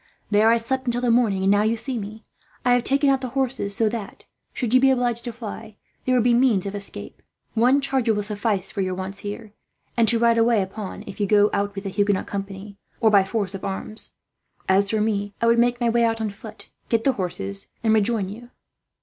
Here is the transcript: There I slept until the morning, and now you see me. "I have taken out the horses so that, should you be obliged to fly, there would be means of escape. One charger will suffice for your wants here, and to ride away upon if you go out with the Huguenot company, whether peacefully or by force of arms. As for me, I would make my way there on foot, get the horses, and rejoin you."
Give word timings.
There 0.31 0.49
I 0.49 0.57
slept 0.57 0.87
until 0.87 1.01
the 1.01 1.11
morning, 1.11 1.43
and 1.43 1.51
now 1.51 1.61
you 1.61 1.77
see 1.77 1.99
me. 1.99 2.23
"I 2.65 2.73
have 2.73 2.83
taken 2.83 3.07
out 3.11 3.21
the 3.21 3.27
horses 3.37 3.75
so 3.75 3.87
that, 3.89 4.25
should 4.51 4.73
you 4.73 4.79
be 4.79 4.89
obliged 4.89 5.23
to 5.25 5.31
fly, 5.31 5.75
there 6.05 6.15
would 6.15 6.23
be 6.23 6.33
means 6.33 6.65
of 6.65 6.73
escape. 6.73 7.21
One 7.53 7.81
charger 7.81 8.11
will 8.15 8.23
suffice 8.23 8.71
for 8.71 8.81
your 8.81 8.95
wants 8.95 9.19
here, 9.19 9.53
and 9.95 10.07
to 10.07 10.17
ride 10.17 10.39
away 10.39 10.63
upon 10.63 11.03
if 11.05 11.19
you 11.19 11.27
go 11.27 11.51
out 11.53 11.75
with 11.75 11.83
the 11.83 11.91
Huguenot 11.91 12.25
company, 12.25 12.79
whether 12.99 13.11
peacefully 13.11 13.11
or 13.11 13.11
by 13.11 13.23
force 13.23 13.53
of 13.53 13.63
arms. 13.63 14.13
As 14.67 14.89
for 14.89 15.01
me, 15.01 15.35
I 15.39 15.45
would 15.45 15.59
make 15.59 15.79
my 15.79 15.87
way 15.87 16.01
there 16.01 16.15
on 16.19 16.31
foot, 16.31 16.69
get 16.89 17.03
the 17.03 17.11
horses, 17.13 17.67
and 17.83 17.93
rejoin 17.93 18.27
you." 18.27 18.49